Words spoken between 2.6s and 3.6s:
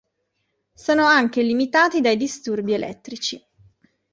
elettrici.